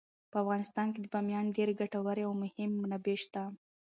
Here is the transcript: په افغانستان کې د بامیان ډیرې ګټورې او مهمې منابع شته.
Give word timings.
په 0.31 0.37
افغانستان 0.43 0.87
کې 0.93 0.99
د 1.01 1.05
بامیان 1.13 1.45
ډیرې 1.57 1.73
ګټورې 1.81 2.23
او 2.27 2.33
مهمې 2.41 2.79
منابع 2.81 3.15
شته. 3.23 3.41